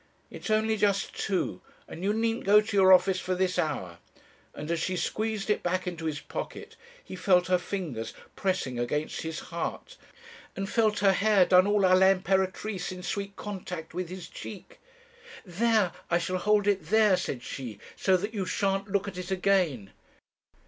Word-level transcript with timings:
It's 0.31 0.49
only 0.49 0.77
just 0.77 1.15
two, 1.15 1.61
and 1.87 2.03
you 2.03 2.11
needn't 2.11 2.43
go 2.43 2.59
to 2.59 2.75
your 2.75 2.91
office 2.91 3.19
for 3.19 3.35
this 3.35 3.59
hour;' 3.59 3.99
and 4.55 4.71
as 4.71 4.79
she 4.79 4.95
squeezed 4.97 5.47
it 5.51 5.61
back 5.61 5.85
into 5.85 6.05
his 6.05 6.19
pocket, 6.19 6.75
he 7.03 7.15
felt 7.15 7.45
her 7.45 7.59
fingers 7.59 8.11
pressing 8.35 8.79
against 8.79 9.21
his 9.21 9.37
heart, 9.53 9.97
and 10.55 10.67
felt 10.67 10.97
her 11.05 11.13
hair 11.13 11.45
done 11.45 11.67
all 11.67 11.81
à 11.81 11.95
l'impératrice 11.95 12.91
in 12.91 13.03
sweet 13.03 13.35
contact 13.35 13.93
with 13.93 14.09
his 14.09 14.27
cheek. 14.27 14.79
'There, 15.45 15.91
I 16.09 16.17
shall 16.17 16.39
hold 16.39 16.65
it 16.65 16.87
there,' 16.87 17.15
said 17.15 17.43
she, 17.43 17.77
'so 17.95 18.17
that 18.17 18.33
you 18.33 18.47
shan't 18.47 18.91
look 18.91 19.07
at 19.07 19.19
it 19.19 19.29
again.' 19.29 19.91